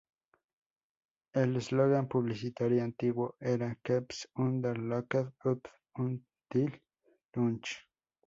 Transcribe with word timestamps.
El 1.31 1.61
slogan 1.61 2.07
publicitario 2.07 2.83
antiguo 2.83 3.35
era: 3.39 3.77
"Keeps 3.83 4.27
hunger 4.33 4.75
locked 4.75 5.31
up 5.45 5.61
until 5.93 6.79
lunch". 7.35 7.87